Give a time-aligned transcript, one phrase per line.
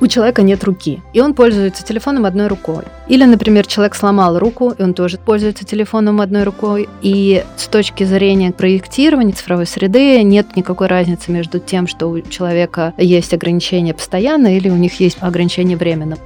[0.00, 2.84] у человека нет руки, и он пользуется телефоном одной рукой.
[3.08, 6.88] Или, например, человек сломал руку, и он тоже пользуется телефоном одной рукой.
[7.02, 12.94] И с точки зрения проектирования цифровой среды нет никакой разницы между тем, что у человека
[12.96, 16.16] есть ограничения постоянно или у них есть ограничения временно.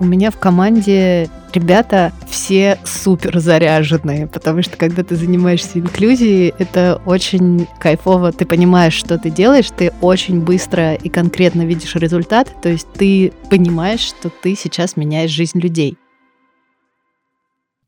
[0.00, 7.00] У меня в команде ребята все супер заряженные, потому что когда ты занимаешься инклюзией, это
[7.06, 8.32] очень кайфово.
[8.32, 13.32] Ты понимаешь, что ты делаешь, ты очень быстро и конкретно видишь результат, то есть ты
[13.50, 15.96] понимаешь, что ты сейчас меняешь жизнь людей.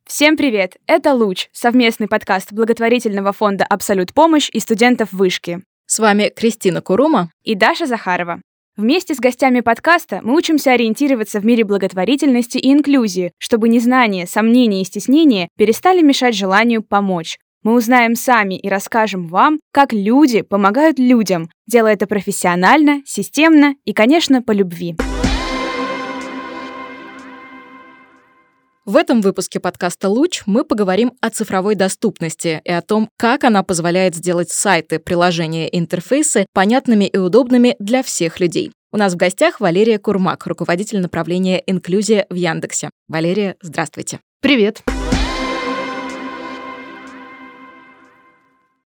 [0.07, 0.77] Всем привет!
[0.87, 5.65] Это «Луч»— совместный подкаст благотворительного фонда «Абсолют помощь» и студентов вышки.
[5.87, 8.41] С вами Кристина Курума и Даша Захарова.
[8.77, 14.83] Вместе с гостями подкаста мы учимся ориентироваться в мире благотворительности и инклюзии, чтобы незнание, сомнения
[14.83, 17.39] и стеснения перестали мешать желанию помочь.
[17.63, 23.95] Мы узнаем сами и расскажем вам, как люди помогают людям, делая это профессионально, системно и,
[23.95, 24.95] конечно, по любви.
[28.87, 33.65] В этом выпуске подкаста «Луч» мы поговорим о цифровой доступности и о том, как она
[33.65, 38.71] позволяет сделать сайты, приложения и интерфейсы понятными и удобными для всех людей.
[38.93, 42.91] У нас в гостях Валерия Курмак, руководитель направления «Инклюзия» в Яндексе.
[43.09, 44.21] Валерия, здравствуйте.
[44.41, 44.85] Привет.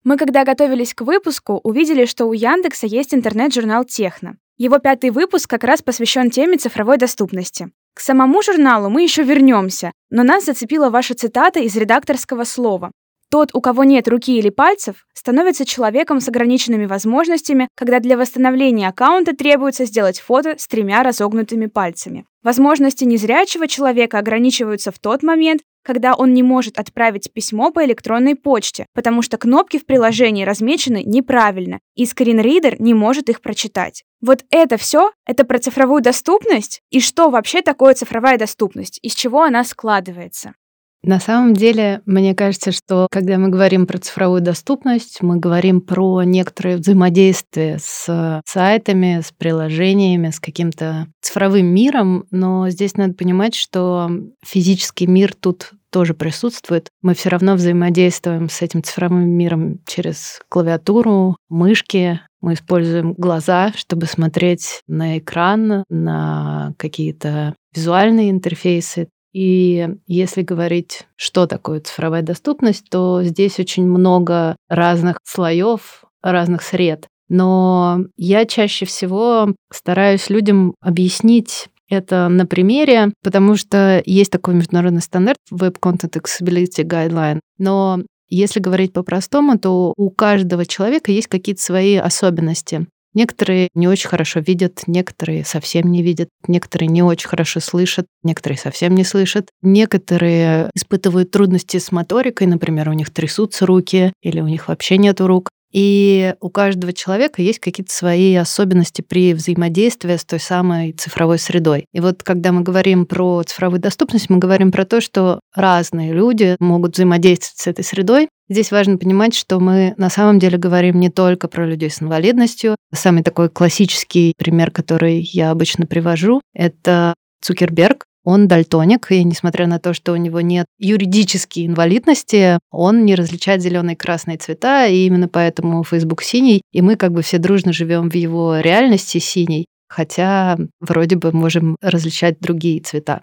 [0.02, 4.38] Мы, когда готовились к выпуску, увидели, что у Яндекса есть интернет-журнал «Техно».
[4.56, 7.70] Его пятый выпуск как раз посвящен теме цифровой доступности.
[8.00, 12.92] К самому журналу мы еще вернемся, но нас зацепила ваша цитата из редакторского слова.
[13.30, 18.88] Тот, у кого нет руки или пальцев, становится человеком с ограниченными возможностями, когда для восстановления
[18.88, 22.24] аккаунта требуется сделать фото с тремя разогнутыми пальцами.
[22.42, 28.36] Возможности незрячего человека ограничиваются в тот момент, когда он не может отправить письмо по электронной
[28.36, 34.04] почте, потому что кнопки в приложении размечены неправильно, и скринридер не может их прочитать.
[34.20, 39.42] Вот это все, это про цифровую доступность, и что вообще такое цифровая доступность, из чего
[39.42, 40.54] она складывается.
[41.02, 46.22] На самом деле, мне кажется, что когда мы говорим про цифровую доступность, мы говорим про
[46.24, 54.10] некоторое взаимодействие с сайтами, с приложениями, с каким-то цифровым миром, но здесь надо понимать, что
[54.44, 56.88] физический мир тут тоже присутствует.
[57.02, 64.06] Мы все равно взаимодействуем с этим цифровым миром через клавиатуру, мышки, мы используем глаза, чтобы
[64.06, 69.08] смотреть на экран, на какие-то визуальные интерфейсы.
[69.32, 77.06] И если говорить, что такое цифровая доступность, то здесь очень много разных слоев, разных сред.
[77.28, 85.02] Но я чаще всего стараюсь людям объяснить это на примере, потому что есть такой международный
[85.02, 87.40] стандарт Web Content Accessibility Guideline.
[87.58, 92.86] Но если говорить по-простому, то у каждого человека есть какие-то свои особенности.
[93.12, 98.58] Некоторые не очень хорошо видят, некоторые совсем не видят, некоторые не очень хорошо слышат, некоторые
[98.58, 99.48] совсем не слышат.
[99.62, 105.20] Некоторые испытывают трудности с моторикой, например, у них трясутся руки или у них вообще нет
[105.20, 105.50] рук.
[105.72, 111.86] И у каждого человека есть какие-то свои особенности при взаимодействии с той самой цифровой средой.
[111.92, 116.56] И вот когда мы говорим про цифровую доступность, мы говорим про то, что разные люди
[116.58, 118.28] могут взаимодействовать с этой средой.
[118.48, 122.74] Здесь важно понимать, что мы на самом деле говорим не только про людей с инвалидностью.
[122.92, 129.78] Самый такой классический пример, который я обычно привожу, это Цукерберг, он дальтоник, и несмотря на
[129.78, 135.06] то, что у него нет юридической инвалидности, он не различает зеленые и красные цвета, и
[135.06, 139.66] именно поэтому Facebook синий, и мы как бы все дружно живем в его реальности синий,
[139.88, 143.22] хотя вроде бы можем различать другие цвета.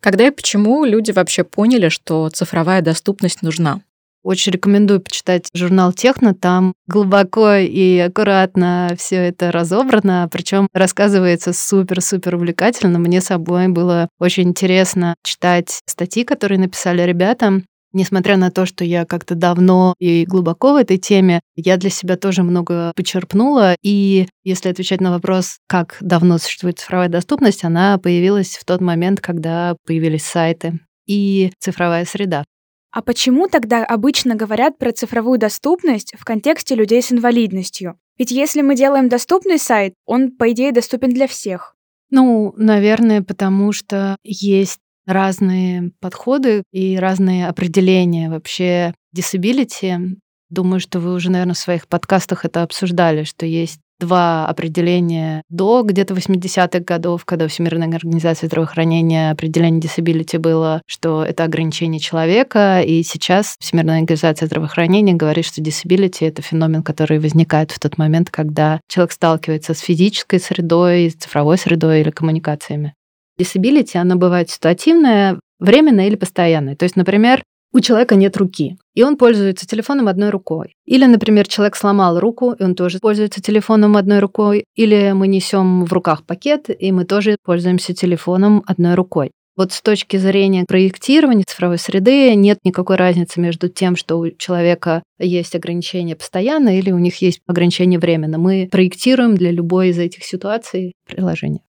[0.00, 3.82] Когда и почему люди вообще поняли, что цифровая доступность нужна?
[4.22, 6.34] Очень рекомендую почитать журнал Техно.
[6.34, 10.28] Там глубоко и аккуратно все это разобрано.
[10.30, 12.98] Причем рассказывается супер-супер увлекательно.
[12.98, 17.62] Мне собой было очень интересно читать статьи, которые написали ребята.
[17.94, 22.16] Несмотря на то, что я как-то давно и глубоко в этой теме, я для себя
[22.16, 23.76] тоже много почерпнула.
[23.82, 29.20] И если отвечать на вопрос, как давно существует цифровая доступность, она появилась в тот момент,
[29.20, 32.44] когда появились сайты и цифровая среда.
[32.92, 37.98] А почему тогда обычно говорят про цифровую доступность в контексте людей с инвалидностью?
[38.18, 41.74] Ведь если мы делаем доступный сайт, он, по идее, доступен для всех.
[42.10, 50.18] Ну, наверное, потому что есть разные подходы и разные определения вообще disability.
[50.50, 55.82] Думаю, что вы уже, наверное, в своих подкастах это обсуждали, что есть два определения до
[55.82, 63.02] где-то 80-х годов, когда Всемирная организация здравоохранения определение disability было, что это ограничение человека, и
[63.02, 68.80] сейчас Всемирная организация здравоохранения говорит, что disability— это феномен, который возникает в тот момент, когда
[68.88, 72.94] человек сталкивается с физической средой, с цифровой средой или коммуникациями.
[73.40, 76.76] Disability, она бывает ситуативная, временная или постоянная.
[76.76, 77.42] То есть, например,
[77.72, 80.76] у человека нет руки, и он пользуется телефоном одной рукой.
[80.84, 84.64] Или, например, человек сломал руку, и он тоже пользуется телефоном одной рукой.
[84.74, 89.30] Или мы несем в руках пакет, и мы тоже пользуемся телефоном одной рукой.
[89.54, 95.02] Вот с точки зрения проектирования цифровой среды нет никакой разницы между тем, что у человека
[95.18, 98.38] есть ограничения постоянно или у них есть ограничения временно.
[98.38, 101.60] Мы проектируем для любой из этих ситуаций приложение.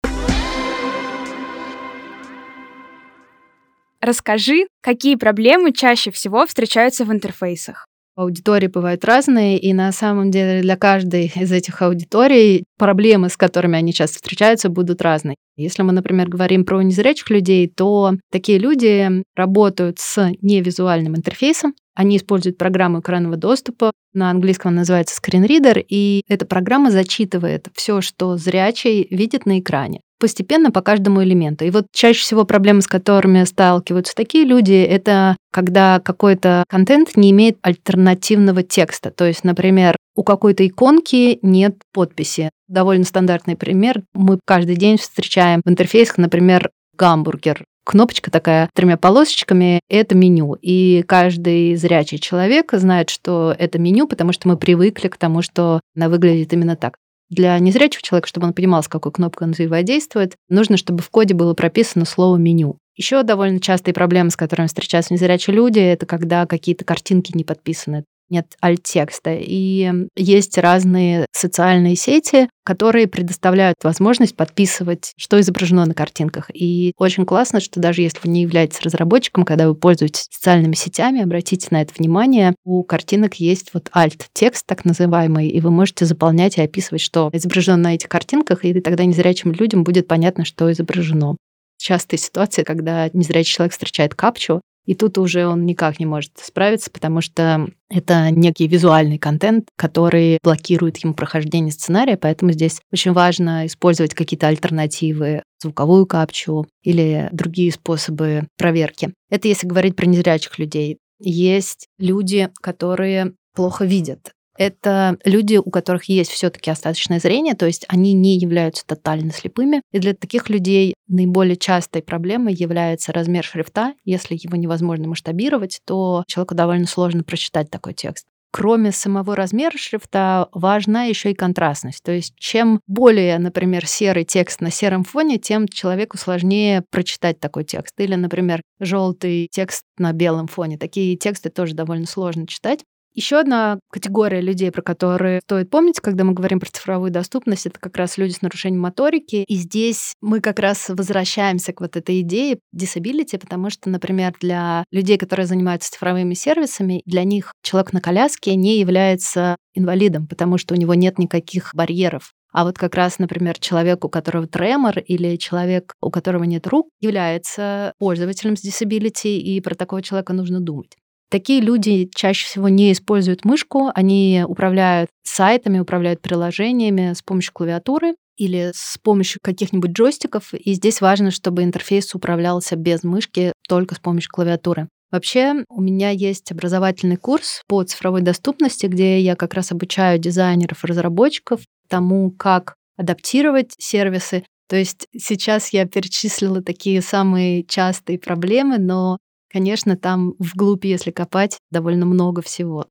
[4.04, 7.86] Расскажи, какие проблемы чаще всего встречаются в интерфейсах?
[8.16, 13.78] Аудитории бывают разные, и на самом деле для каждой из этих аудиторий проблемы, с которыми
[13.78, 15.36] они часто встречаются, будут разные.
[15.56, 22.16] Если мы, например, говорим про незрячих людей, то такие люди работают с невизуальным интерфейсом, они
[22.16, 29.06] используют программу экранного доступа, на английском называется скринридер, и эта программа зачитывает все, что зрячий
[29.10, 31.66] видит на экране постепенно по каждому элементу.
[31.66, 37.30] И вот чаще всего проблемы, с которыми сталкиваются такие люди, это когда какой-то контент не
[37.30, 39.10] имеет альтернативного текста.
[39.10, 42.48] То есть, например, у какой-то иконки нет подписи.
[42.68, 44.02] Довольно стандартный пример.
[44.14, 47.64] Мы каждый день встречаем в интерфейсах, например, гамбургер.
[47.84, 50.56] Кнопочка такая тремя полосочками— это меню.
[50.60, 55.80] И каждый зрячий человек знает, что это меню, потому что мы привыкли к тому, что
[55.94, 56.96] она выглядит именно так.
[57.30, 61.34] Для незрячего человека, чтобы он понимал, с какой кнопкой он взаимодействует, нужно, чтобы в коде
[61.34, 62.78] было прописано слово «меню».
[62.96, 68.04] Еще довольно частые проблемы, с которыми встречаются незрячие люди, это когда какие-то картинки не подписаны
[68.30, 69.34] нет альт-текста.
[69.34, 76.50] И есть разные социальные сети, которые предоставляют возможность подписывать, что изображено на картинках.
[76.54, 81.22] И очень классно, что даже если вы не являетесь разработчиком, когда вы пользуетесь социальными сетями,
[81.22, 86.56] обратите на это внимание, у картинок есть вот альт-текст так называемый, и вы можете заполнять
[86.56, 91.36] и описывать, что изображено на этих картинках, и тогда незрячим людям будет понятно, что изображено
[91.84, 96.90] частая ситуация, когда незрячий человек встречает капчу, и тут уже он никак не может справиться,
[96.90, 103.66] потому что это некий визуальный контент, который блокирует ему прохождение сценария, поэтому здесь очень важно
[103.66, 109.12] использовать какие-то альтернативы, звуковую капчу или другие способы проверки.
[109.30, 110.98] Это если говорить про незрячих людей.
[111.20, 117.84] Есть люди, которые плохо видят это люди, у которых есть все-таки остаточное зрение, то есть
[117.88, 119.82] они не являются тотально слепыми.
[119.92, 123.94] И для таких людей наиболее частой проблемой является размер шрифта.
[124.04, 128.26] Если его невозможно масштабировать, то человеку довольно сложно прочитать такой текст.
[128.56, 132.04] Кроме самого размера шрифта, важна еще и контрастность.
[132.04, 137.64] То есть чем более, например, серый текст на сером фоне, тем человеку сложнее прочитать такой
[137.64, 137.98] текст.
[137.98, 140.78] Или, например, желтый текст на белом фоне.
[140.78, 142.84] Такие тексты тоже довольно сложно читать.
[143.14, 147.78] Еще одна категория людей, про которые стоит помнить, когда мы говорим про цифровую доступность, это
[147.78, 149.44] как раз люди с нарушением моторики.
[149.46, 154.84] И здесь мы как раз возвращаемся к вот этой идее disability, потому что, например, для
[154.90, 160.74] людей, которые занимаются цифровыми сервисами, для них человек на коляске не является инвалидом, потому что
[160.74, 162.32] у него нет никаких барьеров.
[162.52, 166.88] А вот как раз, например, человек, у которого тремор или человек, у которого нет рук,
[167.00, 170.96] является пользователем с disability, и про такого человека нужно думать.
[171.34, 178.14] Такие люди чаще всего не используют мышку, они управляют сайтами, управляют приложениями с помощью клавиатуры
[178.36, 180.54] или с помощью каких-нибудь джойстиков.
[180.54, 184.88] И здесь важно, чтобы интерфейс управлялся без мышки, только с помощью клавиатуры.
[185.10, 190.84] Вообще, у меня есть образовательный курс по цифровой доступности, где я как раз обучаю дизайнеров
[190.84, 194.44] и разработчиков тому, как адаптировать сервисы.
[194.68, 199.18] То есть сейчас я перечислила такие самые частые проблемы, но
[199.54, 202.88] Конечно, там вглубь, если копать, довольно много всего.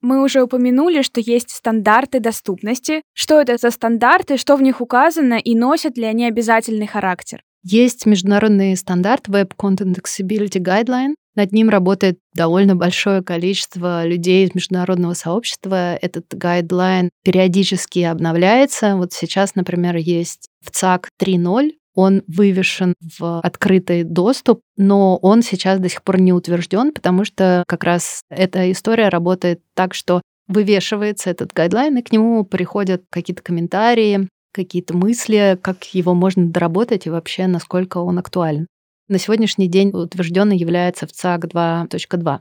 [0.00, 3.02] Мы уже упомянули, что есть стандарты доступности.
[3.12, 7.42] Что это за стандарты, что в них указано и носят ли они обязательный характер?
[7.62, 11.14] Есть международный стандарт Web Content Accessibility Guideline.
[11.34, 15.94] Над ним работает довольно большое количество людей из международного сообщества.
[15.96, 18.96] Этот гайдлайн периодически обновляется.
[18.96, 25.80] Вот сейчас, например, есть в ЦАК 3.0, он вывешен в открытый доступ, но он сейчас
[25.80, 31.28] до сих пор не утвержден, потому что как раз эта история работает так, что вывешивается
[31.28, 37.10] этот гайдлайн, и к нему приходят какие-то комментарии, какие-то мысли, как его можно доработать и
[37.10, 38.68] вообще насколько он актуален.
[39.08, 42.38] На сегодняшний день утвержденный является в ЦАК 2.2.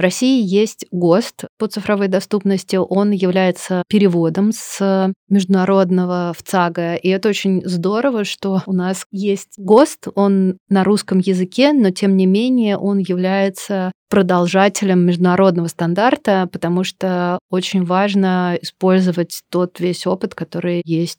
[0.00, 2.76] В России есть ГОСТ по цифровой доступности.
[2.76, 6.94] Он является переводом с международного в ЦАГа.
[6.94, 10.08] И это очень здорово, что у нас есть ГОСТ.
[10.14, 17.38] Он на русском языке, но тем не менее он является продолжателем международного стандарта, потому что
[17.50, 21.18] очень важно использовать тот весь опыт, который есть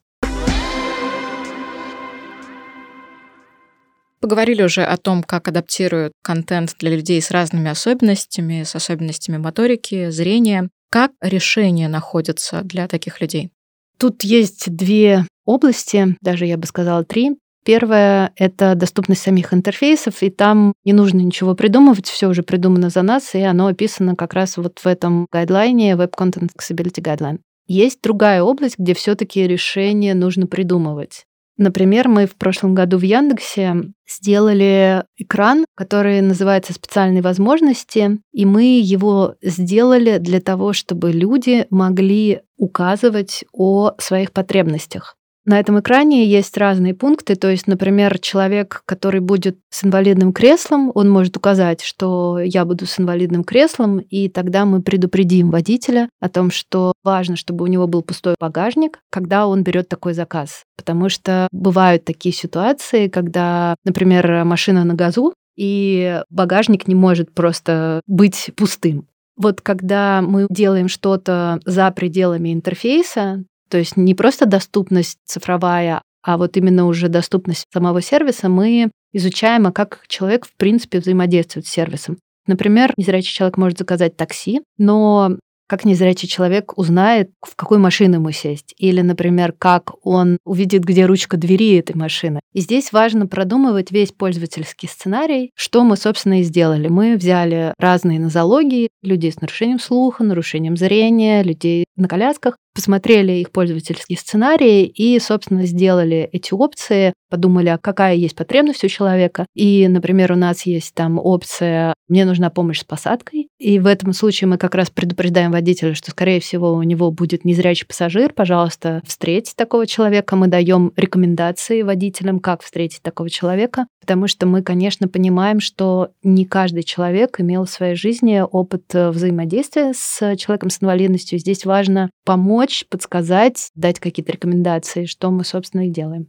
[4.22, 10.12] Поговорили уже о том, как адаптируют контент для людей с разными особенностями, с особенностями моторики,
[10.12, 10.70] зрения.
[10.92, 13.50] Как решения находятся для таких людей?
[13.98, 17.32] Тут есть две области, даже я бы сказала три.
[17.66, 23.02] Первое— это доступность самих интерфейсов, и там не нужно ничего придумывать, все уже придумано за
[23.04, 27.40] нас, и оно описано как раз вот в этом гайдлайне, Web Content Accessibility Guideline.
[27.68, 31.26] Есть другая область, где все-таки решение нужно придумывать.
[31.62, 38.80] Например, мы в прошлом году в Яндексе сделали экран, который называется «Специальные возможности», и мы
[38.80, 45.18] его сделали для того, чтобы люди могли указывать о своих потребностях.
[45.52, 50.94] На этом экране есть разные пункты, то есть, например, человек, который будет с инвалидным креслом,
[50.96, 56.30] он может указать, что я буду с инвалидным креслом, и тогда мы предупредим водителя о
[56.30, 60.64] том, что важно, чтобы у него был пустой багажник, когда он берет такой заказ.
[60.78, 68.00] Потому что бывают такие ситуации, когда, например, машина на газу, и багажник не может просто
[68.08, 69.06] быть пустым.
[69.36, 76.38] Вот когда мы делаем что-то за пределами интерфейса, то есть не просто доступность цифровая, а
[76.38, 81.72] вот именно уже доступность самого сервиса, мы изучаем, а как человек, в принципе, взаимодействует с
[81.72, 82.18] сервисом.
[82.48, 85.38] Например, незрячий человек может заказать такси, но
[85.72, 88.76] как незрячий человек узнает, в какой машину ему сесть.
[88.78, 92.42] Или, например, как он увидит, где ручка двери этой машины.
[92.52, 96.90] И здесь важно продумывать весь пользовательский сценарий, что мы, собственно, и сделали.
[96.90, 103.52] Мы взяли разные нозологии, людей с нарушением слуха, нарушением зрения, людей на колясках, посмотрели их
[103.52, 109.46] пользовательские сценарии и, собственно, сделали эти опции, подумали, а какая есть потребность у человека.
[109.56, 113.48] И, например, у нас есть там опция «Мне нужна помощь с посадкой».
[113.58, 117.46] И в этом случае мы как раз предупреждаем водителя, что, скорее всего, у него будет
[117.46, 118.34] незрячий пассажир.
[118.34, 120.36] Пожалуйста, встретить такого человека.
[120.36, 126.46] Мы даем рекомендации водителям, как встретить такого человека, потому что мы, конечно, понимаем, что не
[126.46, 131.40] каждый человек имел в своей жизни опыт взаимодействия с человеком с инвалидностью.
[131.40, 136.28] Здесь важно помочь помочь, подсказать, дать какие-то рекомендации, что мы, собственно, и делаем.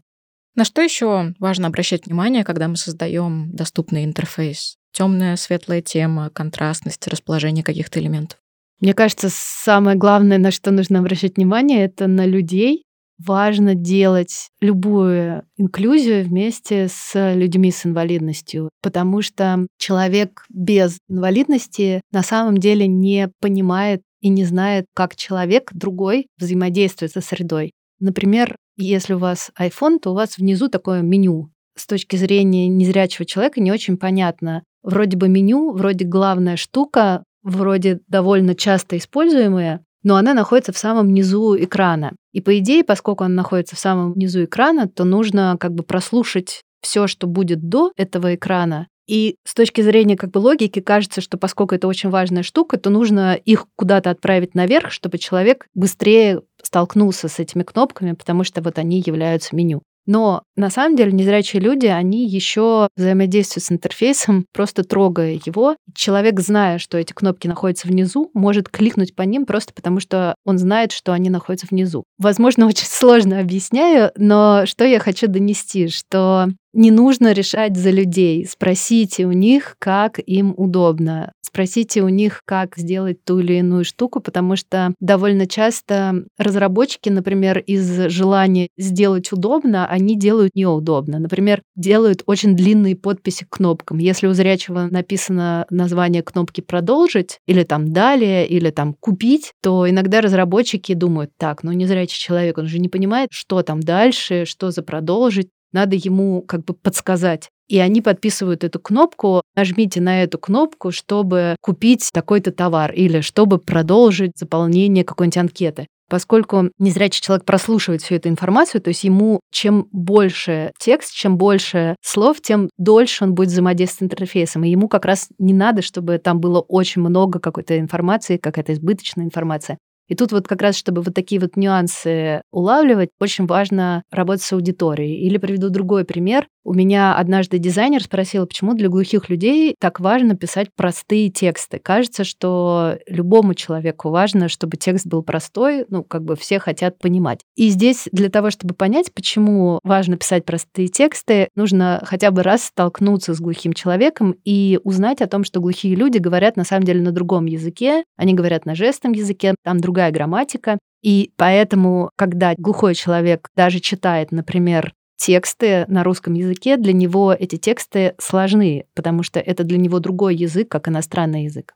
[0.55, 4.77] На что еще важно обращать внимание, когда мы создаем доступный интерфейс?
[4.93, 8.39] Темная, светлая тема, контрастность, расположение каких-то элементов.
[8.81, 12.85] Мне кажется, самое главное, на что нужно обращать внимание, это на людей.
[13.19, 22.23] Важно делать любую инклюзию вместе с людьми с инвалидностью, потому что человек без инвалидности на
[22.23, 27.73] самом деле не понимает и не знает, как человек другой взаимодействует со средой.
[28.00, 31.50] Например, если у вас iPhone, то у вас внизу такое меню.
[31.76, 34.62] С точки зрения незрячего человека не очень понятно.
[34.83, 41.12] Вроде бы меню, вроде главная штука, вроде довольно часто используемая, но она находится в самом
[41.12, 42.12] низу экрана.
[42.33, 46.62] И по идее, поскольку она находится в самом низу экрана, то нужно как бы прослушать
[46.81, 51.37] все, что будет до этого экрана, и с точки зрения как бы логики кажется, что
[51.37, 57.28] поскольку это очень важная штука, то нужно их куда-то отправить наверх, чтобы человек быстрее столкнулся
[57.28, 59.83] с этими кнопками, потому что вот они являются меню.
[60.07, 65.76] Но на самом деле незрячие люди, они еще взаимодействуют с интерфейсом, просто трогая его.
[65.95, 70.57] Человек, зная, что эти кнопки находятся внизу, может кликнуть по ним просто потому, что он
[70.57, 72.04] знает, что они находятся внизу.
[72.19, 78.47] Возможно, очень сложно объясняю, но что я хочу донести, что не нужно решать за людей.
[78.47, 81.33] Спросите у них, как им удобно.
[81.45, 87.59] Спросите у них, как сделать ту или иную штуку, потому что довольно часто разработчики, например,
[87.59, 91.19] из желания сделать удобно, они делают неудобно.
[91.19, 93.99] Например, делают очень длинные подписи к кнопкам.
[93.99, 100.23] Если у зрячего написано название кнопки «продолжить» или там «далее» или там «купить», то иногда
[100.23, 104.83] разработчики думают, так, ну незрячий человек, он же не понимает, что там дальше, что за
[104.83, 107.49] «продолжить» надо ему как бы подсказать.
[107.69, 113.59] И они подписывают эту кнопку, нажмите на эту кнопку, чтобы купить такой-то товар или чтобы
[113.59, 115.87] продолжить заполнение какой-нибудь анкеты.
[116.12, 121.97] Поскольку незрячий человек прослушивает всю эту информацию, то есть ему чем больше текст, чем больше
[122.02, 124.64] слов, тем дольше он будет взаимодействовать с интерфейсом.
[124.64, 129.25] И ему как раз не надо, чтобы там было очень много какой-то информации, какая-то избыточная
[129.25, 129.79] информация.
[130.09, 134.52] И тут вот как раз, чтобы вот такие вот нюансы улавливать, очень важно работать с
[134.52, 135.21] аудиторией.
[135.26, 136.47] Или приведу другой пример.
[136.64, 141.80] У меня однажды дизайнер спросил, почему для глухих людей так важно писать простые тексты.
[141.82, 147.40] Кажется, что любому человеку важно, чтобы текст был простой, ну, как бы все хотят понимать.
[147.56, 152.64] И здесь для того, чтобы понять, почему важно писать простые тексты, нужно хотя бы раз
[152.64, 157.00] столкнуться с глухим человеком и узнать о том, что глухие люди говорят на самом деле
[157.00, 160.79] на другом языке, они говорят на жестном языке, там другая грамматика.
[161.03, 167.57] И поэтому, когда глухой человек даже читает, например, тексты на русском языке, для него эти
[167.57, 171.75] тексты сложны, потому что это для него другой язык, как иностранный язык.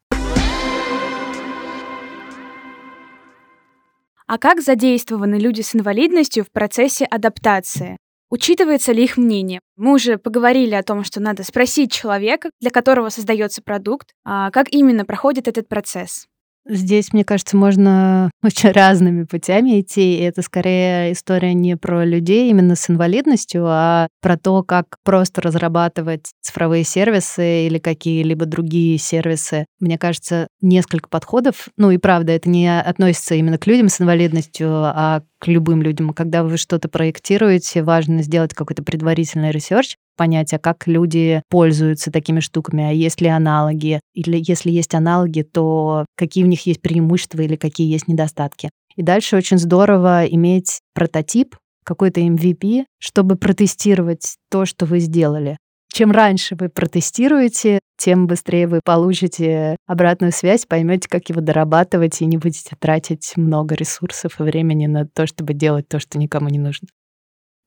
[4.28, 7.98] А как задействованы люди с инвалидностью в процессе адаптации?
[8.30, 9.60] Учитывается ли их мнение?
[9.76, 14.72] Мы уже поговорили о том, что надо спросить человека, для которого создается продукт, а как
[14.72, 16.26] именно проходит этот процесс.
[16.68, 20.16] Здесь, мне кажется, можно очень разными путями идти.
[20.16, 25.40] И это скорее история не про людей именно с инвалидностью, а про то, как просто
[25.42, 29.66] разрабатывать цифровые сервисы или какие-либо другие сервисы.
[29.80, 31.68] Мне кажется, несколько подходов.
[31.76, 36.10] Ну и правда, это не относится именно к людям с инвалидностью, а к любым людям.
[36.10, 42.40] Когда вы что-то проектируете, важно сделать какой-то предварительный research, понять, а как люди пользуются такими
[42.40, 47.42] штуками, а есть ли аналоги, или если есть аналоги, то какие в них есть преимущества
[47.42, 48.70] или какие есть недостатки.
[48.96, 55.56] И дальше очень здорово иметь прототип, какой-то MVP, чтобы протестировать то, что вы сделали.
[55.96, 62.26] Чем раньше вы протестируете, тем быстрее вы получите обратную связь, поймете, как его дорабатывать, и
[62.26, 66.58] не будете тратить много ресурсов и времени на то, чтобы делать то, что никому не
[66.58, 66.88] нужно.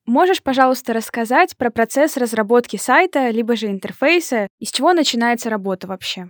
[0.06, 6.28] Можешь, пожалуйста, рассказать про процесс разработки сайта, либо же интерфейса, из чего начинается работа вообще?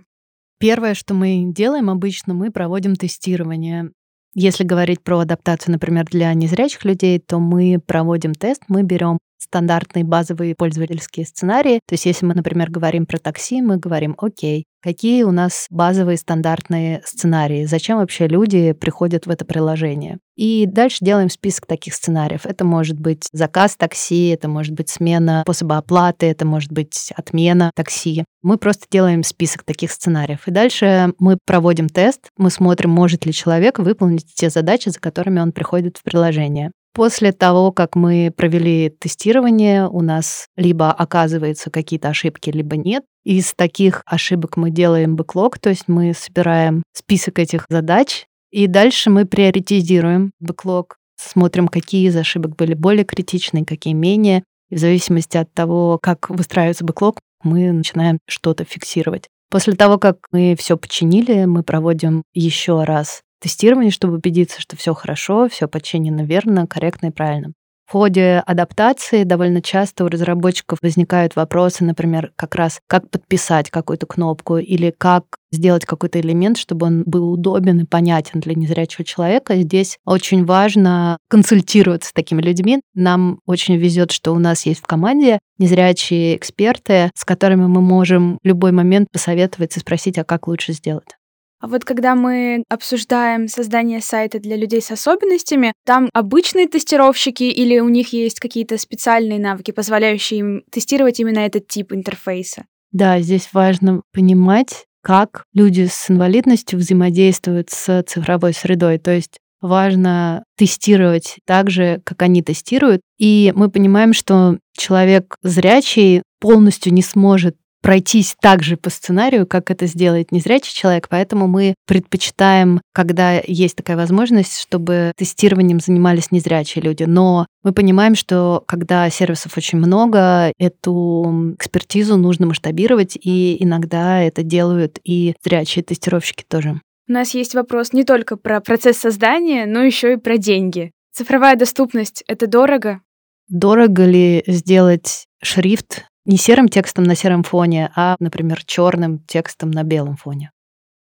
[0.57, 3.91] Первое, что мы делаем обычно, мы проводим тестирование.
[4.33, 10.03] Если говорить про адаптацию, например, для незрячих людей, то мы проводим тест, мы берем стандартные
[10.03, 11.79] базовые пользовательские сценарии.
[11.87, 16.17] То есть если мы, например, говорим про такси, мы говорим, окей, какие у нас базовые
[16.17, 20.17] стандартные сценарии, зачем вообще люди приходят в это приложение.
[20.35, 22.45] И дальше делаем список таких сценариев.
[22.45, 27.71] Это может быть заказ такси, это может быть смена способа оплаты, это может быть отмена
[27.75, 28.25] такси.
[28.41, 30.47] Мы просто делаем список таких сценариев.
[30.47, 35.39] И дальше мы проводим тест, мы смотрим, может ли человек выполнить те задачи, за которыми
[35.39, 36.71] он приходит в приложение.
[36.93, 43.03] После того, как мы провели тестирование, у нас либо оказываются какие-то ошибки, либо нет.
[43.23, 49.09] Из таких ошибок мы делаем бэклог, то есть мы собираем список этих задач, и дальше
[49.09, 54.43] мы приоритизируем бэклог, смотрим, какие из ошибок были более критичны, какие менее.
[54.69, 59.29] И в зависимости от того, как выстраивается бэклог, мы начинаем что-то фиксировать.
[59.49, 64.93] После того, как мы все починили, мы проводим еще раз тестирование, чтобы убедиться, что все
[64.93, 67.53] хорошо, все подчинено верно, корректно и правильно.
[67.91, 74.05] В ходе адаптации довольно часто у разработчиков возникают вопросы, например, как раз как подписать какую-то
[74.05, 79.57] кнопку или как сделать какой-то элемент, чтобы он был удобен и понятен для незрячего человека.
[79.57, 82.79] Здесь очень важно консультироваться с такими людьми.
[82.93, 88.39] Нам очень везет, что у нас есть в команде незрячие эксперты, с которыми мы можем
[88.41, 91.17] в любой момент посоветовать и спросить, а как лучше сделать.
[91.61, 97.79] А вот когда мы обсуждаем создание сайта для людей с особенностями, там обычные тестировщики или
[97.79, 102.65] у них есть какие-то специальные навыки, позволяющие им тестировать именно этот тип интерфейса?
[102.91, 108.97] Да, здесь важно понимать, как люди с инвалидностью взаимодействуют с цифровой средой.
[108.97, 113.01] То есть важно тестировать так же, как они тестируют.
[113.17, 119.71] И мы понимаем, что человек зрячий полностью не сможет пройтись так же по сценарию, как
[119.71, 126.83] это сделает незрячий человек, поэтому мы предпочитаем, когда есть такая возможность, чтобы тестированием занимались незрячие
[126.83, 127.03] люди.
[127.03, 134.43] Но мы понимаем, что когда сервисов очень много, эту экспертизу нужно масштабировать, и иногда это
[134.43, 136.79] делают и зрячие тестировщики тоже.
[137.07, 140.91] У нас есть вопрос не только про процесс создания, но еще и про деньги.
[141.13, 143.01] Цифровая доступность— это дорого?
[143.49, 149.83] Дорого ли сделать шрифт не серым текстом на сером фоне, а, например, черным текстом на
[149.83, 150.51] белом фоне.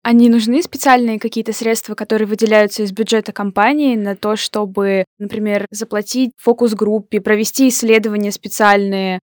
[0.04, 6.32] Они нужны специальные какие-то средства, которые выделяются из бюджета компании на то, чтобы, например, заплатить
[6.38, 9.20] фокус-группе, провести исследования специальные?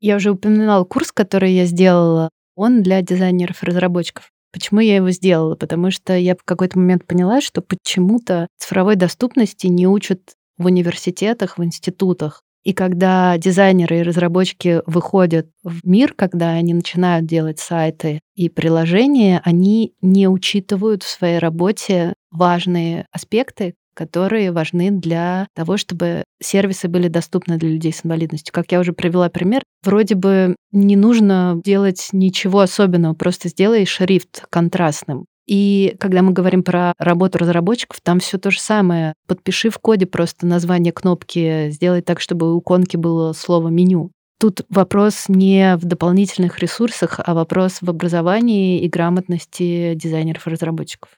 [0.00, 2.30] Я уже упоминала курс, который я сделала.
[2.54, 4.30] Он для дизайнеров-разработчиков.
[4.52, 5.56] Почему я его сделала?
[5.56, 11.58] Потому что я в какой-то момент поняла, что почему-то цифровой доступности не учат в университетах,
[11.58, 12.42] в институтах.
[12.64, 19.40] И когда дизайнеры и разработчики выходят в мир, когда они начинают делать сайты и приложения,
[19.44, 27.08] они не учитывают в своей работе важные аспекты, которые важны для того, чтобы сервисы были
[27.08, 28.54] доступны для людей с инвалидностью.
[28.54, 34.44] Как я уже привела пример, вроде бы не нужно делать ничего особенного, просто сделай шрифт
[34.50, 35.26] контрастным.
[35.48, 39.14] И когда мы говорим про работу разработчиков, там все то же самое.
[39.26, 44.12] Подпиши в коде просто название кнопки, сделай так, чтобы у иконки было слово меню.
[44.38, 51.10] Тут вопрос не в дополнительных ресурсах, а вопрос в образовании и грамотности дизайнеров и разработчиков.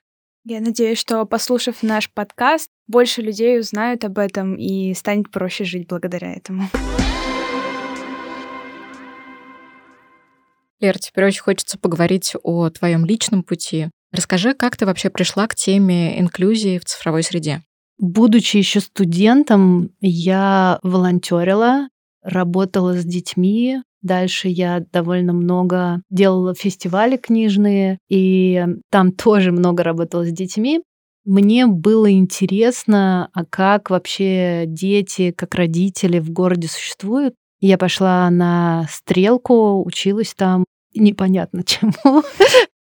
[0.45, 5.89] Я надеюсь, что, послушав наш подкаст, больше людей узнают об этом и станет проще жить
[5.89, 6.71] благодаря этому.
[10.79, 13.91] Лер, теперь очень хочется поговорить о твоем личном пути.
[14.13, 17.63] Расскажи, как ты вообще пришла к теме инклюзии в цифровой среде?
[17.99, 21.89] Будучи еще студентом, я волонтерила,
[22.23, 30.25] работала с детьми, Дальше я довольно много делала фестивали книжные, и там тоже много работала
[30.25, 30.81] с детьми.
[31.27, 37.35] Мне было интересно, а как вообще дети, как родители в городе существуют.
[37.61, 42.23] Я пошла на стрелку, училась там, непонятно чему.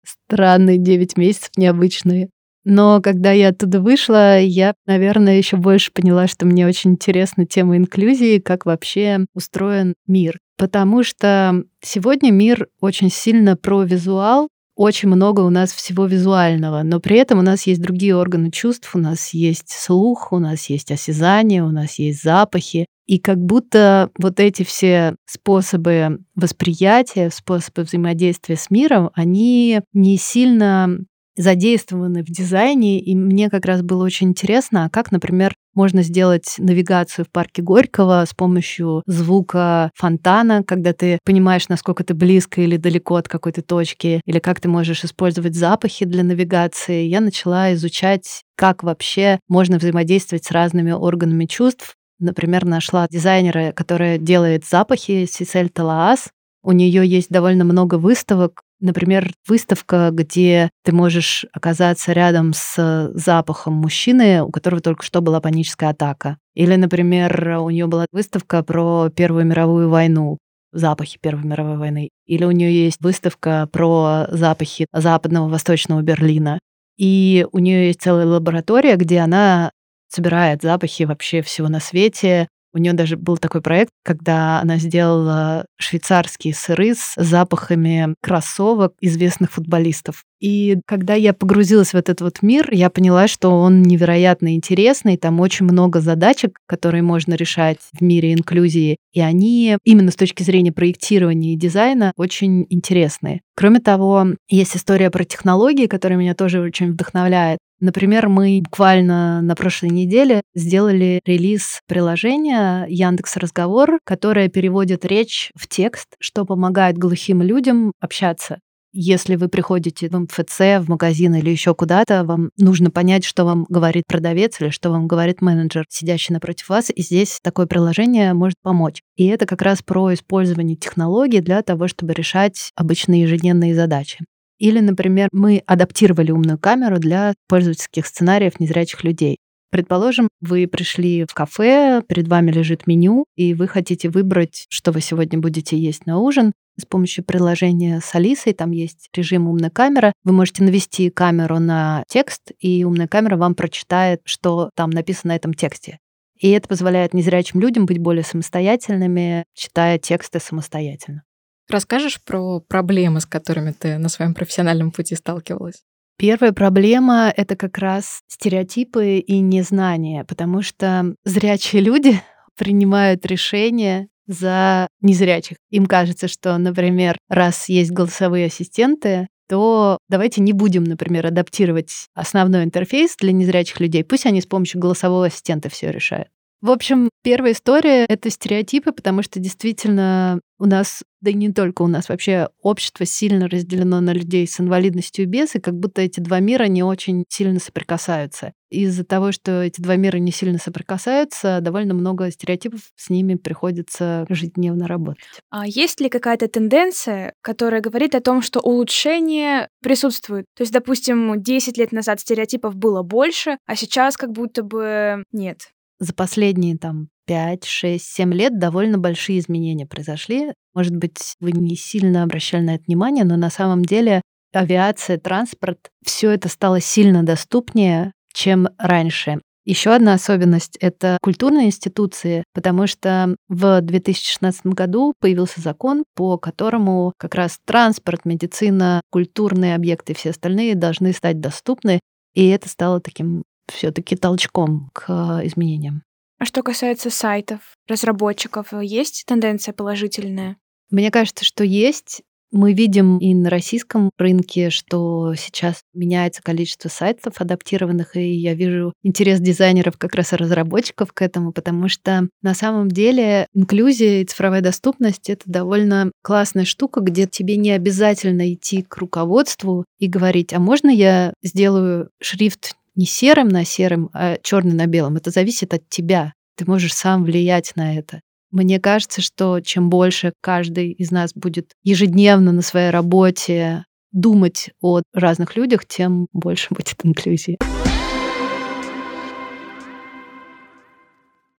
[0.05, 2.29] Странные 9 месяцев, необычные.
[2.65, 7.77] Но когда я оттуда вышла, я, наверное, еще больше поняла, что мне очень интересна тема
[7.77, 10.39] инклюзии, как вообще устроен мир.
[10.57, 17.01] Потому что сегодня мир очень сильно про визуал, очень много у нас всего визуального, но
[17.01, 20.91] при этом у нас есть другие органы чувств, у нас есть слух, у нас есть
[20.91, 22.87] осязание, у нас есть запахи.
[23.07, 30.99] И как будто вот эти все способы восприятия, способы взаимодействия с миром, они не сильно
[31.37, 36.55] задействованы в дизайне, и мне как раз было очень интересно, а как, например, можно сделать
[36.59, 42.77] навигацию в парке Горького с помощью звука фонтана, когда ты понимаешь, насколько ты близко или
[42.77, 47.07] далеко от какой-то точки, или как ты можешь использовать запахи для навигации.
[47.07, 51.95] Я начала изучать, как вообще можно взаимодействовать с разными органами чувств.
[52.21, 56.31] Например, нашла дизайнера, которая делает запахи, Сисель Талаас.
[56.63, 63.73] У нее есть довольно много выставок, Например, выставка, где ты можешь оказаться рядом с запахом
[63.73, 66.37] мужчины, у которого только что была паническая атака.
[66.53, 70.37] Или, например, у нее была выставка про Первую мировую войну,
[70.71, 72.11] запахи Первой мировой войны.
[72.27, 76.59] Или у нее есть выставка про запахи западного восточного Берлина.
[76.99, 79.71] И у нее есть целая лаборатория, где она
[80.09, 85.65] собирает запахи вообще всего на свете, у нее даже был такой проект, когда она сделала
[85.79, 90.25] швейцарские сыры с запахами кроссовок известных футболистов.
[90.41, 95.41] И когда я погрузилась в этот вот мир, я поняла, что он невероятно интересный, там
[95.41, 100.73] очень много задачек, которые можно решать в мире инклюзии, и они именно с точки зрения
[100.73, 103.41] проектирования и дизайна очень интересные.
[103.57, 107.59] Кроме того, есть история про технологии, которая меня тоже очень вдохновляет.
[107.85, 115.69] Например, мы буквально на прошлой неделе сделали релиз приложения Яндекс Разговор, которое переводит речь в
[115.69, 118.59] текст, что помогает глухим людям общаться.
[118.95, 123.67] Если вы приходите в МФЦ, в магазин или еще куда-то, вам нужно понять, что вам
[123.69, 128.57] говорит продавец или что вам говорит менеджер, сидящий напротив вас, и здесь такое приложение может
[128.63, 129.03] помочь.
[129.17, 134.25] И это как раз про использование технологий для того, чтобы решать обычные ежедневные задачи.
[134.59, 139.39] Или, например, мы адаптировали умную камеру для пользовательских сценариев незрячих людей.
[139.75, 145.01] Предположим, вы пришли в кафе, перед вами лежит меню, и вы хотите выбрать, что вы
[145.01, 146.53] сегодня будете есть на ужин.
[146.81, 152.05] С помощью приложения с Алисой, там есть режим «Умная камера», вы можете навести камеру на
[152.09, 155.99] текст, и умная камера вам прочитает, что там написано на этом тексте.
[156.39, 161.25] И это позволяет незрячим людям быть более самостоятельными, читая тексты самостоятельно.
[161.69, 165.83] Расскажешь про проблемы, с которыми ты на своем профессиональном пути сталкивалась?
[166.17, 172.21] Первая проблема— это как раз стереотипы и незнание, потому что зрячие люди
[172.57, 175.57] принимают решения за незрячих.
[175.71, 182.65] Им кажется, что, например, раз есть голосовые ассистенты, то давайте не будем, например, адаптировать основной
[182.65, 184.05] интерфейс для незрячих людей.
[184.05, 186.29] Пусть они с помощью голосового ассистента все решают.
[186.65, 191.83] В общем, первая история— это стереотипы, потому что действительно у нас, да и не только
[191.83, 196.01] у нас, вообще общество сильно разделено на людей с инвалидностью и без, и как будто
[196.01, 198.55] эти два мира не очень сильно соприкасаются.
[198.71, 204.25] Из-за того, что эти два мира не сильно соприкасаются, довольно много стереотипов с ними приходится
[204.31, 205.23] ежедневно работать.
[205.51, 210.47] А есть ли какая-то тенденция, которая говорит о том, что улучшение присутствует?
[210.57, 215.74] То есть, допустим, 10 лет назад стереотипов было больше, а сейчас как будто бы нет
[215.99, 220.53] за последние там 5, 6, 7 лет довольно большие изменения произошли.
[220.75, 225.79] Может быть, вы не сильно обращали на это внимание, но на самом деле авиация, транспорт,
[226.05, 229.41] все это стало сильно доступнее, чем раньше.
[229.65, 237.15] Еще одна особенность— это культурные институции, потому что в 2016 году появился закон, по которому
[237.17, 242.01] как раз транспорт, медицина, культурные объекты и все остальные должны стать доступны,
[242.35, 246.03] и это стало таким все-таки толчком к изменениям.
[246.39, 250.57] А что касается сайтов, разработчиков, есть тенденция положительная?
[250.91, 252.23] Мне кажется, что есть.
[252.57, 258.93] Мы видим и на российском рынке, что сейчас меняется количество сайтов адаптированных, и я вижу
[259.03, 264.25] интерес дизайнеров, как раз и разработчиков к этому, потому что на самом деле инклюзия и
[264.25, 270.53] цифровая доступность— это довольно классная штука, где тебе не обязательно идти к руководству и говорить,
[270.53, 275.17] а можно я сделаю шрифт не серым на серым, а черным на белом.
[275.17, 276.33] Это зависит от тебя.
[276.57, 278.21] Ты можешь сам влиять на это.
[278.51, 285.03] Мне кажется, что чем больше каждый из нас будет ежедневно на своей работе думать о
[285.13, 287.59] разных людях, тем больше будет инклюзии.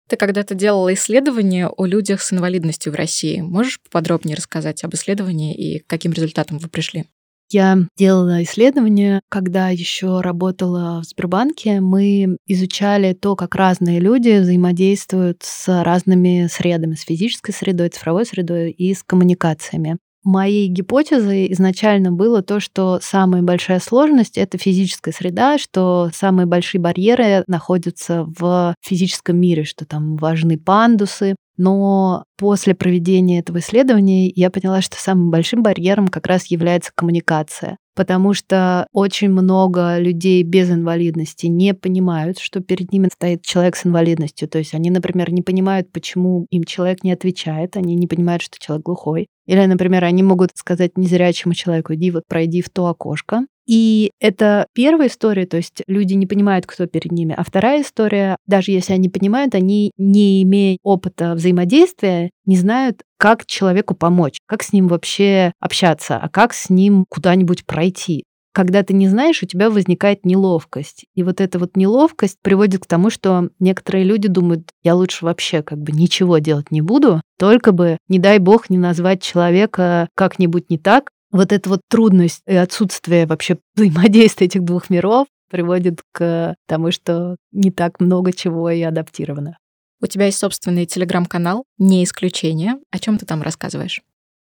[0.07, 3.41] Ты когда-то делала исследование о людях с инвалидностью в России.
[3.41, 7.05] Можешь поподробнее рассказать об исследовании и к каким результатам вы пришли?
[7.51, 11.79] Я делала исследование, когда еще работала в Сбербанке.
[11.79, 18.71] Мы изучали то, как разные люди взаимодействуют с разными средами, с физической средой, цифровой средой
[18.71, 19.97] и с коммуникациями.
[20.23, 26.81] Моей гипотезой изначально было то, что самая большая сложность— это физическая среда, что самые большие
[26.81, 34.49] барьеры находятся в физическом мире, что там важны пандусы, но после проведения этого исследования я
[34.49, 40.69] поняла, что самым большим барьером как раз является коммуникация потому что очень много людей без
[40.69, 44.47] инвалидности не понимают, что перед ними стоит человек с инвалидностью.
[44.47, 48.59] То есть они, например, не понимают, почему им человек не отвечает, они не понимают, что
[48.59, 49.27] человек глухой.
[49.47, 54.67] Или, например, они могут сказать незрячему человеку, иди вот пройди в то окошко, и это
[54.73, 57.33] первая история, то есть люди не понимают, кто перед ними.
[57.35, 63.47] А вторая история, даже если они понимают, они, не имея опыта взаимодействия, не знают, как
[63.47, 68.23] человеку помочь, как с ним вообще общаться, а как с ним куда-нибудь пройти.
[68.53, 71.05] Когда ты не знаешь, у тебя возникает неловкость.
[71.15, 75.63] И вот эта вот неловкость приводит к тому, что некоторые люди думают, я лучше вообще
[75.63, 80.69] как бы ничего делать не буду, только бы, не дай бог, не назвать человека как-нибудь
[80.69, 86.53] не так, вот эта вот трудность и отсутствие вообще взаимодействия этих двух миров приводит к
[86.67, 89.57] тому, что не так много чего и адаптировано.
[90.01, 92.75] У тебя есть собственный телеграм-канал, не исключение.
[92.91, 94.01] О чем ты там рассказываешь?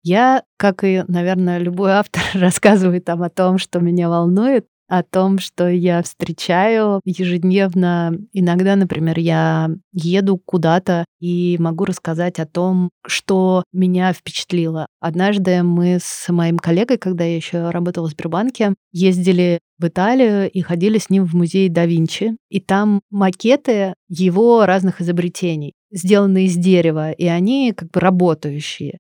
[0.04, 5.38] Я, как и, наверное, любой автор, рассказываю там о том, что меня волнует, о том,
[5.38, 8.12] что я встречаю ежедневно.
[8.34, 14.88] Иногда, например, я еду куда-то и могу рассказать о том, что меня впечатлило.
[15.00, 20.62] Однажды мы с моим коллегой, когда я еще работала в Сбербанке, ездили в Италию и
[20.62, 22.36] ходили с ним в музей да Винчи.
[22.50, 28.98] И там макеты его разных изобретений, сделанные из дерева, и они как бы работающие.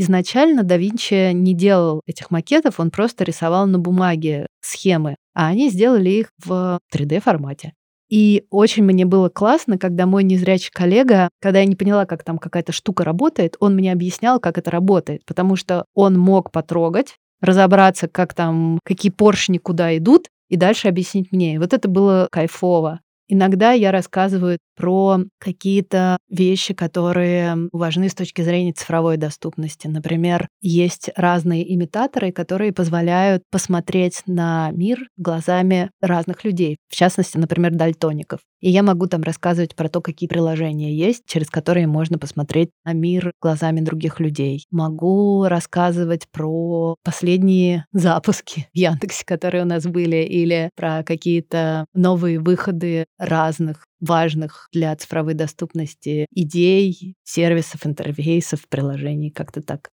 [0.00, 5.70] Изначально да Винчи не делал этих макетов, он просто рисовал на бумаге схемы, а они
[5.70, 7.72] сделали их в 3D-формате.
[8.10, 12.38] И очень мне было классно, когда мой незрячий коллега, когда я не поняла, как там
[12.38, 18.08] какая-то штука работает, он мне объяснял, как это работает, потому что он мог потрогать, разобраться,
[18.08, 21.54] как там, какие поршни куда идут, и дальше объяснить мне.
[21.54, 22.98] И вот это было кайфово.
[23.28, 29.86] Иногда я рассказываю про какие-то вещи, которые важны с точки зрения цифровой доступности.
[29.86, 37.74] Например, есть разные имитаторы, которые позволяют посмотреть на мир глазами разных людей, в частности, например,
[37.74, 38.40] дальтоников.
[38.60, 42.92] И я могу там рассказывать про то, какие приложения есть, через которые можно посмотреть на
[42.92, 44.64] мир глазами других людей.
[44.70, 52.40] Могу рассказывать про последние запуски в Яндексе, которые у нас были, или про какие-то новые
[52.40, 59.90] выходы разных важных для цифровой доступности идей, сервисов, интерфейсов, приложений, как-то так.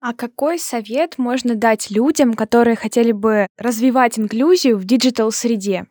[0.00, 5.86] А какой совет можно дать людям, которые хотели бы развивать инклюзию в digital -среде?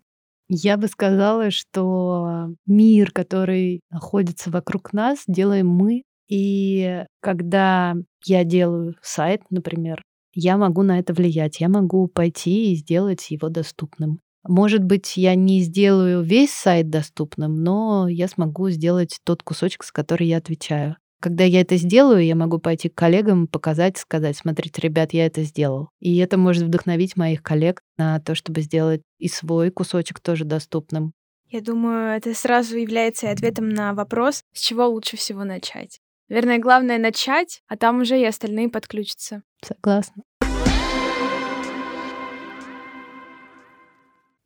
[0.48, 6.04] Я бы сказала, что мир, который находится вокруг нас, делаем мы.
[6.30, 10.02] И когда я делаю сайт, например,
[10.34, 11.60] я могу на это влиять.
[11.60, 14.20] Я могу пойти и сделать его доступным.
[14.48, 19.92] Может быть, я не сделаю весь сайт доступным, но я смогу сделать тот кусочек, с
[19.92, 20.98] которым я отвечаю.
[21.20, 25.42] Когда я это сделаю, я могу пойти к коллегам, показать, сказать, смотрите, ребят, я это
[25.44, 25.90] сделал.
[26.00, 31.14] И это может вдохновить моих коллег на то, чтобы сделать и свой кусочек тоже доступным.
[31.50, 36.00] Я думаю, это сразу является ответом на вопрос, с чего лучше всего начать.
[36.30, 39.44] Наверное, главное начать, а там уже и остальные подключатся.
[39.64, 40.24] Согласна.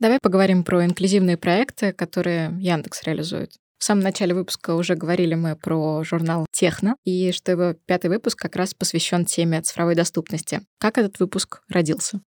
[0.02, 3.52] Давай поговорим про инклюзивные проекты, которые Яндекс реализует.
[3.78, 8.40] В самом начале выпуска уже говорили мы про журнал «Техно», и что его пятый выпуск
[8.40, 10.62] как раз посвящен теме цифровой доступности.
[10.80, 12.20] Как этот выпуск родился?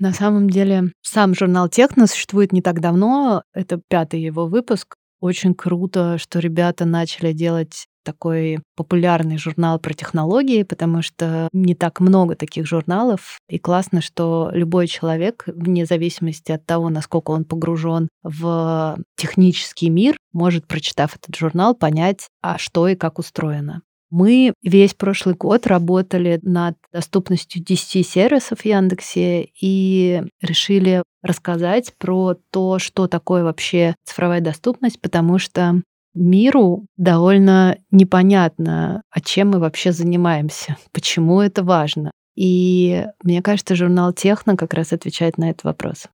[0.00, 3.44] На самом деле, сам журнал «Техно» существует не так давно.
[3.52, 4.96] Это пятый его выпуск.
[5.20, 12.00] Очень круто, что ребята начали делать такой популярный журнал про технологии, потому что не так
[12.00, 13.38] много таких журналов.
[13.50, 20.16] И классно, что любой человек, вне зависимости от того, насколько он погружен в технический мир,
[20.32, 23.82] может, прочитав этот журнал, понять, а что и как устроено.
[24.10, 32.36] Мы весь прошлый год работали над доступностью 10 сервисов в Яндексе и решили рассказать про
[32.50, 35.82] то, что такое вообще цифровая доступность, потому что
[36.20, 42.10] миру довольно непонятно, а чем мы вообще занимаемся, почему это важно.
[42.36, 46.06] И мне кажется, журнал «Техно» как раз отвечает на этот вопрос.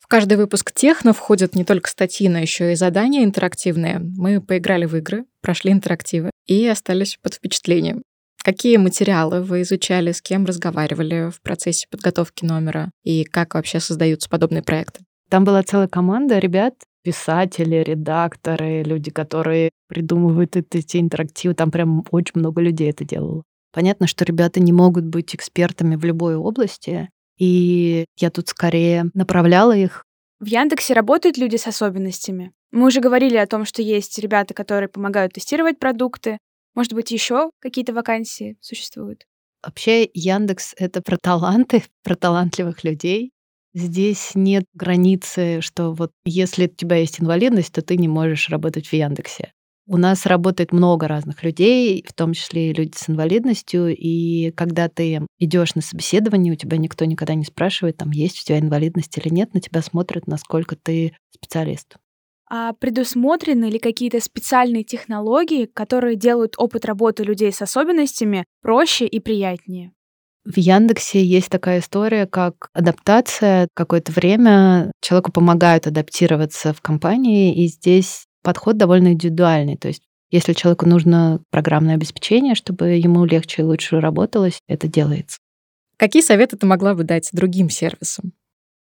[0.00, 4.00] В каждый выпуск «Техно» входят не только статьи, но еще и задания интерактивные.
[4.00, 8.02] Мы поиграли в игры, прошли интерактивы и остались под впечатлением.
[8.42, 14.28] Какие материалы вы изучали, с кем разговаривали в процессе подготовки номера и как вообще создаются
[14.28, 15.04] подобные проекты?
[15.28, 21.54] Там была целая команда ребят, писатели, редакторы, люди, которые придумывают эти интерактивы.
[21.54, 23.44] Там прям очень много людей это делало.
[23.72, 29.76] Понятно, что ребята не могут быть экспертами в любой области, и я тут скорее направляла
[29.76, 30.04] их.
[30.40, 32.52] В Яндексе работают люди с особенностями.
[32.70, 36.38] Мы уже говорили о том, что есть ребята, которые помогают тестировать продукты.
[36.74, 39.24] Может быть, еще какие-то вакансии существуют?
[39.64, 43.32] Вообще Яндекс— это про таланты, про талантливых людей.
[43.74, 48.86] Здесь нет границы, что вот если у тебя есть инвалидность, то ты не можешь работать
[48.88, 49.52] в Яндексе.
[49.86, 54.88] У нас работает много разных людей, в том числе и люди с инвалидностью, и когда
[54.88, 59.16] ты идешь на собеседование, у тебя никто никогда не спрашивает, там есть у тебя инвалидность
[59.16, 61.96] или нет, на тебя смотрят, насколько ты специалист.
[62.50, 69.20] А предусмотрены ли какие-то специальные технологии, которые делают опыт работы людей с особенностями проще и
[69.20, 69.92] приятнее?
[70.48, 73.68] В Яндексе есть такая история, как адаптация.
[73.74, 79.76] Какое-то время человеку помогают адаптироваться в компании, и здесь подход довольно индивидуальный.
[79.76, 85.36] То есть если человеку нужно программное обеспечение, чтобы ему легче и лучше работалось, это делается.
[85.98, 88.32] Какие советы ты могла бы дать другим сервисам?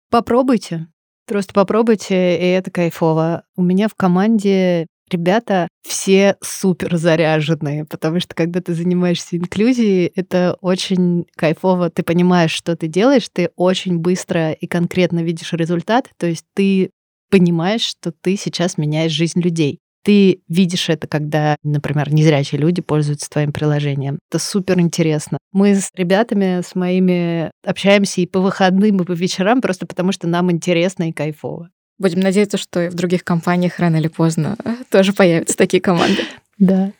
[0.10, 0.88] Попробуйте.
[1.28, 3.44] Просто попробуйте, и это кайфово.
[3.56, 10.58] У меня в команде ребята все супер заряженные, потому что когда ты занимаешься инклюзией, это
[10.62, 11.89] очень кайфово.
[11.89, 16.92] Ты понимаешь, что ты делаешь, ты очень быстро и конкретно видишь результат, то есть ты
[17.30, 19.80] понимаешь, что ты сейчас меняешь жизнь людей.
[20.04, 24.20] Ты видишь это, когда, например, незрячие люди пользуются твоим приложением.
[24.30, 25.38] Это супер интересно.
[25.54, 30.28] Мы с ребятами, с моими общаемся и по выходным, и по вечерам, просто потому что
[30.28, 31.70] нам интересно и кайфово.
[31.99, 36.23] Будем надеяться, что и в других компаниях рано или поздно э, тоже появятся такие команды.
[36.58, 36.91] Да.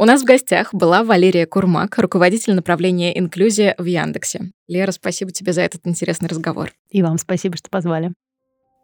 [0.00, 4.52] У нас в гостях была Валерия Курмак, руководитель направления инклюзия в Яндексе.
[4.68, 6.72] Лера, спасибо тебе за этот интересный разговор.
[6.90, 8.12] И вам спасибо, что позвали.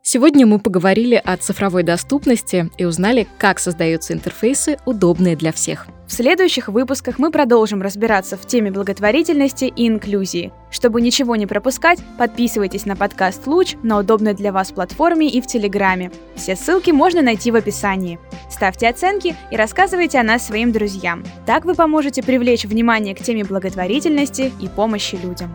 [0.03, 5.87] Сегодня мы поговорили о цифровой доступности и узнали, как создаются интерфейсы, удобные для всех.
[6.07, 10.53] В следующих выпусках мы продолжим разбираться в теме благотворительности и инклюзии.
[10.71, 15.47] Чтобы ничего не пропускать, подписывайтесь на подкаст «Луч» на удобной для вас платформе и в
[15.47, 16.13] Телеграме.
[16.37, 18.19] Все ссылки можно найти в описании.
[18.51, 21.25] Ставьте оценки и рассказывайте о нас своим друзьям.
[21.47, 25.51] Так вы поможете привлечь внимание к теме благотворительности и помощи людям.